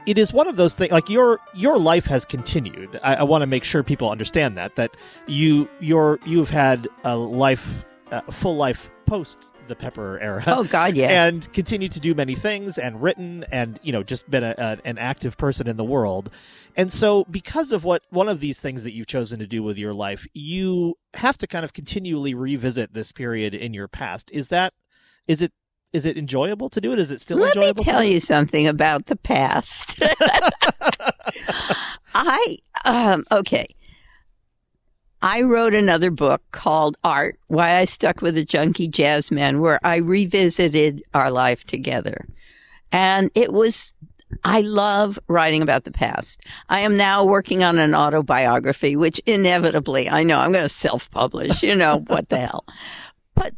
[0.05, 0.91] it is one of those things.
[0.91, 2.99] Like your your life has continued.
[3.03, 4.95] I, I want to make sure people understand that that
[5.25, 10.43] you your you've had a life, a full life post the Pepper era.
[10.47, 11.07] Oh God, yeah.
[11.25, 14.77] and continued to do many things and written and you know just been a, a,
[14.85, 16.29] an active person in the world.
[16.75, 19.77] And so because of what one of these things that you've chosen to do with
[19.77, 24.29] your life, you have to kind of continually revisit this period in your past.
[24.31, 24.73] Is that
[25.27, 25.51] is it
[25.93, 26.99] is it enjoyable to do it?
[26.99, 30.01] Is it still Let me tell you something about the past.
[32.13, 33.65] I um, okay.
[35.21, 39.79] I wrote another book called Art: Why I Stuck with a Junkie Jazz Man, where
[39.83, 42.27] I revisited our life together,
[42.91, 43.93] and it was.
[44.43, 46.43] I love writing about the past.
[46.67, 51.63] I am now working on an autobiography, which inevitably I know I'm going to self-publish.
[51.63, 52.65] You know what the hell?
[53.35, 53.53] But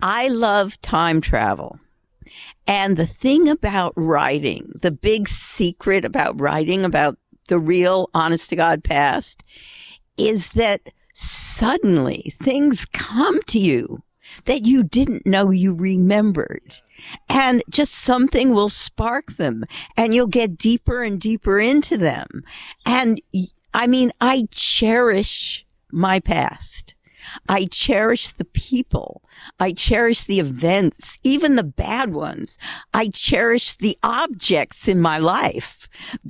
[0.00, 1.78] I love time travel.
[2.66, 7.18] And the thing about writing, the big secret about writing about
[7.48, 9.42] the real honest to God past
[10.18, 10.80] is that
[11.14, 14.02] suddenly things come to you
[14.44, 16.80] that you didn't know you remembered.
[17.28, 19.64] And just something will spark them
[19.96, 22.44] and you'll get deeper and deeper into them.
[22.84, 23.20] And
[23.72, 26.94] I mean, I cherish my past.
[27.48, 29.22] I cherish the people.
[29.58, 32.58] I cherish the events, even the bad ones.
[32.92, 35.88] I cherish the objects in my life.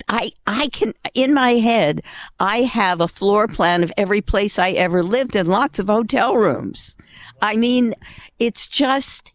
[0.09, 2.03] I, I can, in my head,
[2.39, 6.37] I have a floor plan of every place I ever lived and lots of hotel
[6.37, 6.97] rooms.
[7.41, 7.95] I mean,
[8.39, 9.33] it's just,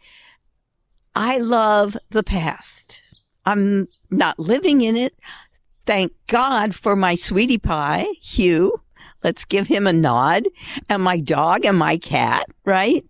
[1.16, 3.02] I love the past.
[3.46, 5.14] I'm not living in it.
[5.86, 8.83] Thank God for my sweetie pie, Hugh.
[9.24, 10.48] Let's give him a nod.
[10.90, 13.06] And my dog and my cat, right?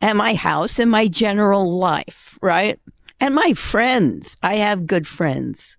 [0.00, 2.78] And my house and my general life, right?
[3.20, 4.36] And my friends.
[4.42, 5.76] I have good friends.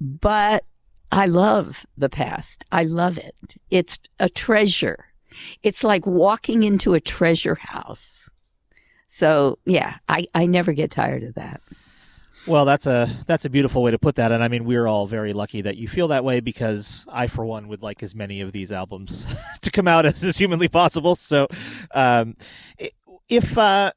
[0.00, 0.64] But
[1.12, 2.64] I love the past.
[2.72, 3.56] I love it.
[3.70, 5.06] It's a treasure.
[5.62, 8.28] It's like walking into a treasure house.
[9.06, 11.60] So yeah, I, I never get tired of that.
[12.46, 15.06] Well, that's a that's a beautiful way to put that, and I mean we're all
[15.06, 18.40] very lucky that you feel that way because I, for one, would like as many
[18.40, 19.26] of these albums
[19.62, 21.14] to come out as is humanly possible.
[21.14, 21.48] So,
[21.94, 22.36] um,
[23.28, 23.92] if uh,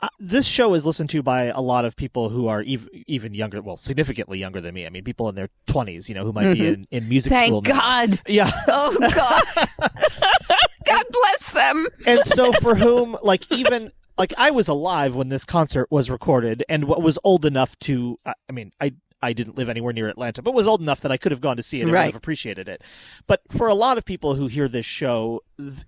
[0.00, 3.34] uh, this show is listened to by a lot of people who are ev- even
[3.34, 4.86] younger, well, significantly younger than me.
[4.86, 7.60] I mean, people in their twenties, you know, who might be in, in music school.
[7.60, 7.80] Thank now.
[7.80, 8.20] God.
[8.26, 8.50] Yeah.
[8.68, 9.42] Oh God.
[10.86, 11.86] God bless them.
[12.06, 16.62] and so for whom like even like I was alive when this concert was recorded
[16.68, 18.92] and what was old enough to I I mean I
[19.22, 21.56] I didn't live anywhere near Atlanta but was old enough that I could have gone
[21.56, 22.82] to see it and would have appreciated it.
[23.26, 25.40] But for a lot of people who hear this show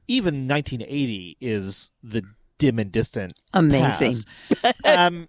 [0.09, 2.23] even 1980 is the
[2.57, 4.25] dim and distant Amazing.
[4.87, 5.29] um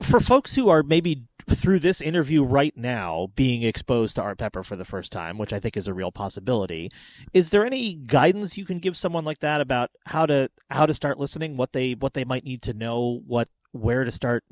[0.00, 1.24] for folks who are maybe
[1.56, 5.52] through this interview right now being exposed to Art Pepper for the first time, which
[5.52, 6.90] I think is a real possibility,
[7.32, 10.94] is there any guidance you can give someone like that about how to how to
[10.94, 14.44] start listening, what they what they might need to know, what where to start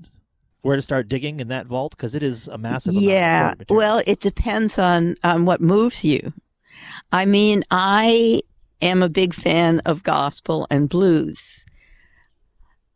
[0.62, 3.54] where to start digging in that vault because it is a massive amount Yeah.
[3.68, 6.32] Well, it depends on, on what moves you.
[7.12, 8.42] I mean, I
[8.82, 11.64] am a big fan of gospel and blues.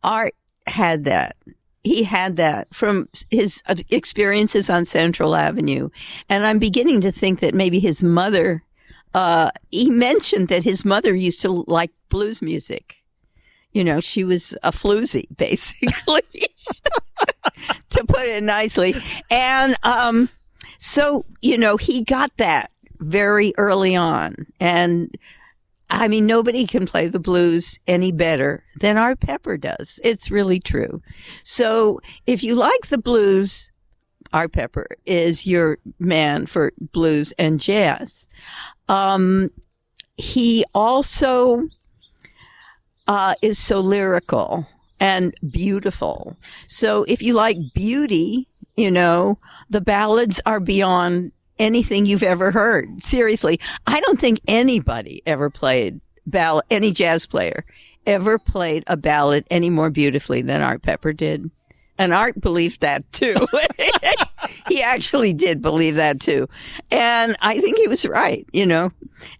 [0.03, 0.33] Art
[0.67, 1.35] had that.
[1.83, 5.89] He had that from his experiences on Central Avenue.
[6.29, 8.63] And I'm beginning to think that maybe his mother
[9.13, 13.03] uh, he mentioned that his mother used to like blues music.
[13.71, 16.21] You know, she was a floozy, basically,
[17.89, 18.95] to put it nicely.
[19.31, 20.29] And, um,
[20.77, 24.47] so, you know, he got that very early on.
[24.59, 25.15] And
[25.89, 29.99] I mean, nobody can play the blues any better than Art Pepper does.
[30.03, 31.01] It's really true.
[31.43, 33.71] So if you like the blues,
[34.31, 38.27] Art Pepper is your man for blues and jazz.
[38.89, 39.51] Um,
[40.17, 41.67] he also
[43.07, 44.67] uh, is so lyrical
[44.99, 46.37] and beautiful.
[46.67, 49.37] So if you like beauty, you know,
[49.69, 53.03] the ballads are beyond anything you've ever heard.
[53.03, 57.65] Seriously, I don't think anybody ever played ballad, any jazz player
[58.05, 61.49] ever played a ballad any more beautifully than Art Pepper did.
[61.97, 63.35] And Art believed that too.
[64.67, 66.47] he actually did believe that too.
[66.91, 68.91] And I think he was right, you know.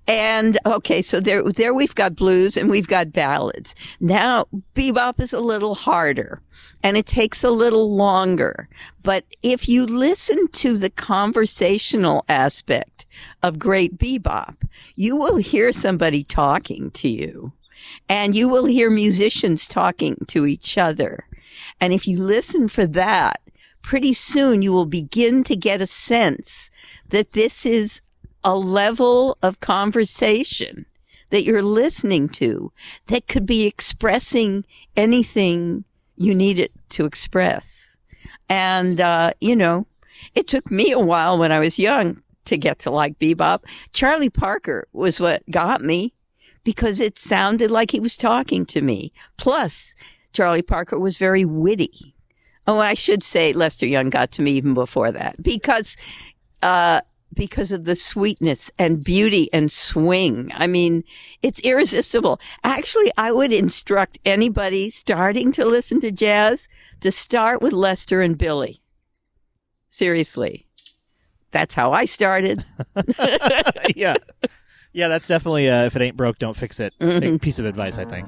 [0.08, 3.76] And okay, so there, there we've got blues and we've got ballads.
[4.00, 4.46] Now
[4.76, 6.42] bebop is a little harder
[6.84, 8.68] and it takes a little longer.
[9.02, 13.06] But if you listen to the conversational aspect
[13.42, 14.56] of great bebop,
[14.96, 17.54] you will hear somebody talking to you
[18.10, 21.26] and you will hear musicians talking to each other.
[21.80, 23.42] And if you listen for that,
[23.84, 26.72] pretty soon you will begin to get a sense
[27.10, 28.02] that this is
[28.44, 30.88] a level of conversation
[31.30, 32.72] that you're listening to
[33.08, 34.66] that could be expressing
[34.96, 35.84] anything
[36.18, 37.98] you need it to express.
[38.50, 39.88] And, uh, you know,
[40.36, 43.64] it took me a while when I was young to get to like bebop.
[43.92, 46.14] Charlie Parker was what got me
[46.64, 49.12] because it sounded like he was talking to me.
[49.38, 49.96] Plus,
[50.34, 52.16] Charlie Parker was very witty.
[52.66, 55.98] Oh, I should say Lester Young got to me even before that because,
[56.62, 57.02] uh,
[57.34, 60.52] because of the sweetness and beauty and swing.
[60.56, 61.04] I mean,
[61.42, 62.40] it's irresistible.
[62.64, 66.70] Actually, I would instruct anybody starting to listen to jazz
[67.02, 68.82] to start with Lester and Billie.
[69.90, 70.68] Seriously.
[71.52, 72.64] That's how I started.
[73.96, 74.16] yeah.
[74.92, 76.94] Yeah, that's definitely uh, if it ain't broke, don't fix it.
[77.42, 78.28] Piece of advice, I think.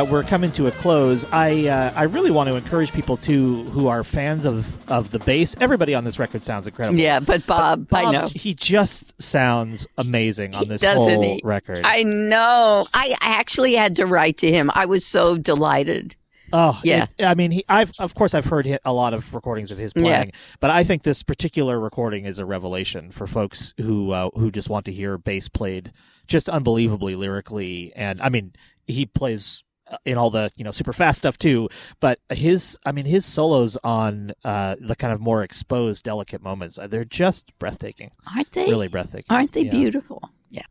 [0.00, 1.24] Uh, we're coming to a close.
[1.32, 5.18] I uh, I really want to encourage people to who are fans of of the
[5.18, 5.56] bass.
[5.60, 6.98] Everybody on this record sounds incredible.
[6.98, 8.28] Yeah, but Bob, Bob I know.
[8.28, 11.40] he just sounds amazing on this Doesn't whole he?
[11.44, 11.80] record.
[11.84, 12.86] I know.
[12.94, 14.70] I actually had to write to him.
[14.74, 16.16] I was so delighted.
[16.52, 17.06] Oh Yeah.
[17.16, 19.92] it- I mean, he, I've of course I've heard a lot of recordings of his
[19.92, 24.50] playing, but I think this particular recording is a revelation for folks who uh, who
[24.50, 25.92] just want to hear bass played
[26.26, 27.92] just unbelievably lyrically.
[27.94, 28.52] And I mean,
[28.88, 29.62] he plays
[30.04, 31.68] in all the you know super fast stuff too.
[32.00, 36.78] But his, I mean, his solos on uh, the kind of more exposed, delicate moments,
[36.78, 38.10] uh, they're just breathtaking.
[38.34, 38.66] Aren't they?
[38.66, 39.26] Really breathtaking.
[39.34, 39.70] Aren't they Yeah.
[39.70, 40.30] beautiful?
[40.50, 40.62] Yeah.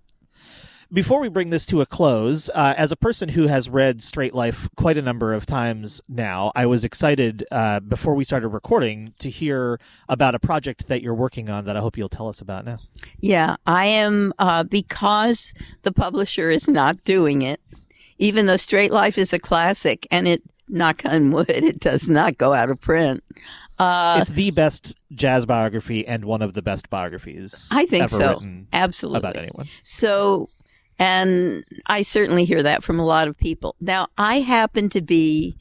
[0.91, 4.34] Before we bring this to a close, uh, as a person who has read Straight
[4.34, 9.13] Life quite a number of times now, I was excited uh, before we started recording
[9.20, 12.41] to hear about a project that you're working on that I hope you'll tell us
[12.41, 12.78] about now.
[13.20, 15.53] Yeah, I am uh, because
[15.84, 17.61] the publisher is not doing it.
[18.20, 22.38] Even though Straight Life is a classic, and it knock on wood, it does not
[22.38, 23.24] go out of print.
[23.80, 28.41] Uh, it's the best jazz biography and one of the best biographies I think so.
[28.74, 29.20] Absolutely.
[29.20, 29.70] about anyone.
[29.84, 30.49] So,
[30.99, 33.76] and I certainly hear that from a lot of people.
[33.80, 35.55] Now, I happen to be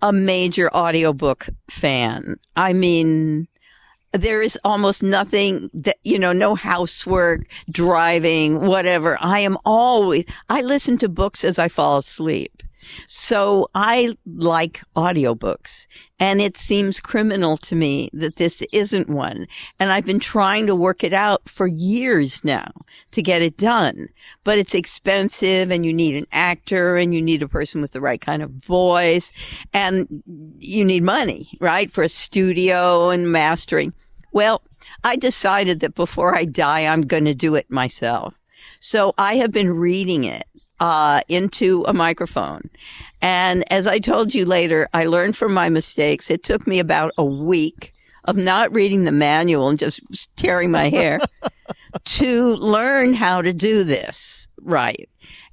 [0.00, 2.36] a major audiobook fan.
[2.54, 3.48] I mean,
[4.12, 9.18] there is almost nothing that, you know, no housework, driving, whatever.
[9.20, 12.57] I am always, I listen to books as I fall asleep.
[13.06, 15.86] So I like audiobooks
[16.18, 19.46] and it seems criminal to me that this isn't one.
[19.78, 22.70] And I've been trying to work it out for years now
[23.12, 24.08] to get it done,
[24.44, 28.00] but it's expensive and you need an actor and you need a person with the
[28.00, 29.32] right kind of voice
[29.72, 30.22] and
[30.58, 31.90] you need money, right?
[31.90, 33.92] For a studio and mastering.
[34.32, 34.62] Well,
[35.04, 38.34] I decided that before I die, I'm going to do it myself.
[38.80, 40.44] So I have been reading it
[40.80, 42.70] uh, into a microphone.
[43.20, 46.30] And as I told you later, I learned from my mistakes.
[46.30, 47.92] It took me about a week
[48.24, 50.00] of not reading the manual and just
[50.36, 51.18] tearing my hair
[52.04, 55.08] to learn how to do this right.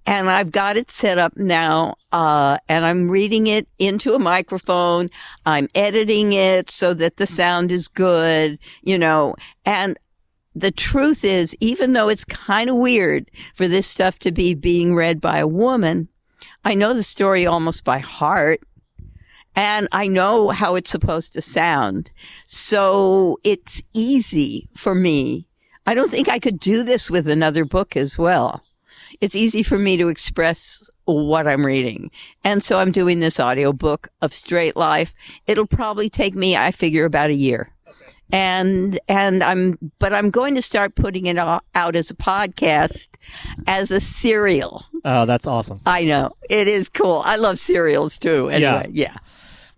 [0.07, 5.09] And I've got it set up now, uh, and I'm reading it into a microphone.
[5.47, 9.97] I'm editing it so that the sound is good, you know, and
[10.55, 14.95] the truth is, even though it's kind of weird for this stuff to be being
[14.95, 16.07] read by a woman,
[16.63, 18.61] I know the story almost by heart
[19.55, 22.11] and I know how it's supposed to sound.
[22.45, 25.47] So it's easy for me.
[25.85, 28.63] I don't think I could do this with another book as well.
[29.21, 32.11] It's easy for me to express what I'm reading.
[32.43, 35.13] And so I'm doing this audio book of Straight Life.
[35.47, 37.74] It'll probably take me, I figure, about a year
[38.32, 43.09] and and I'm but I'm going to start putting it out as a podcast
[43.67, 44.86] as a serial.
[45.03, 45.82] Oh, that's awesome.
[45.86, 46.32] I know.
[46.49, 47.21] It is cool.
[47.26, 48.49] I love serials too.
[48.49, 49.13] Anyway, yeah.
[49.13, 49.17] yeah.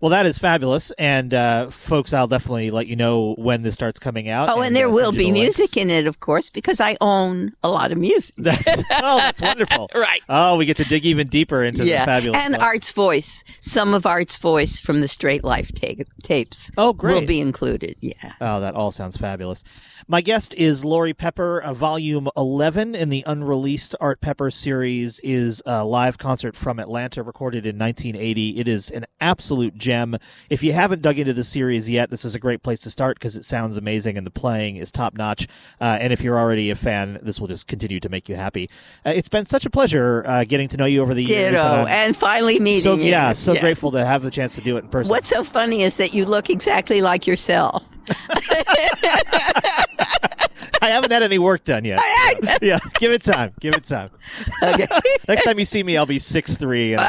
[0.00, 3.98] Well, that is fabulous, and uh, folks, I'll definitely let you know when this starts
[3.98, 4.48] coming out.
[4.48, 6.96] Oh, and, and there uh, will be the music in it, of course, because I
[7.00, 8.34] own a lot of music.
[8.38, 9.90] That's oh, that's wonderful.
[9.98, 10.22] Right.
[10.28, 12.44] Oh, we get to dig even deeper into yeah, the fabulous.
[12.44, 12.66] and stuff.
[12.66, 13.42] Art's voice.
[13.60, 16.70] Some of Art's voice from the Straight Life ta- tapes.
[16.78, 17.14] Oh, great.
[17.14, 17.96] Will be included.
[18.00, 18.34] Yeah.
[18.40, 19.64] Oh, that all sounds fabulous.
[20.06, 21.60] My guest is Laurie Pepper.
[21.60, 27.22] Uh, volume 11 in the unreleased Art Pepper series is a live concert from Atlanta
[27.22, 28.58] recorded in 1980.
[28.58, 30.16] It is an absolute gem.
[30.50, 33.18] If you haven't dug into the series yet, this is a great place to start
[33.18, 35.48] because it sounds amazing and the playing is top notch.
[35.80, 38.68] Uh, and if you're already a fan, this will just continue to make you happy.
[39.06, 41.52] Uh, it's been such a pleasure uh, getting to know you over the years.
[41.52, 41.62] Ditto.
[41.62, 43.04] and I'm And finally meeting so, you.
[43.04, 45.08] yeah, so grateful to have the chance to do it in person.
[45.10, 47.88] What's so funny is that you look exactly like yourself.
[50.82, 52.00] I haven't had any work done yet.
[52.62, 53.52] yeah, give it time.
[53.60, 54.10] Give it time.
[54.62, 54.86] Okay.
[55.28, 56.94] Next time you see me, I'll be six three.
[56.94, 57.02] All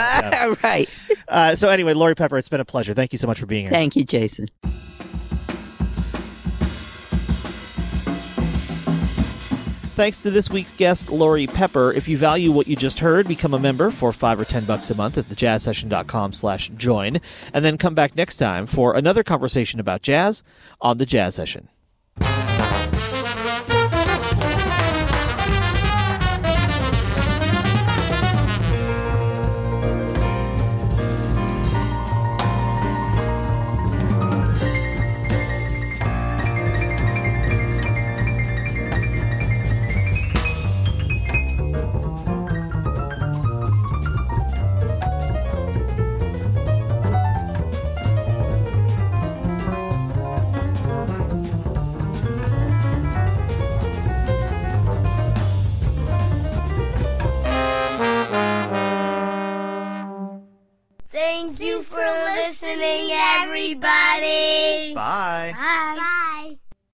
[0.64, 0.88] right.
[1.28, 2.94] Uh, so anyway, Laurie Pepper, it's been a pleasure.
[2.94, 3.72] Thank you so much for being here.
[3.72, 4.48] Thank you, Jason.
[9.96, 11.92] Thanks to this week's guest, Laurie Pepper.
[11.92, 14.90] If you value what you just heard, become a member for five or ten bucks
[14.90, 17.20] a month at thejazzsession.com slash join,
[17.54, 20.42] and then come back next time for another conversation about jazz
[20.80, 21.68] on the Jazz Session.